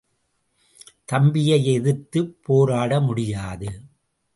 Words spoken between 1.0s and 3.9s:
தம்பியை எதிர்த்துப் போராட முடியாது.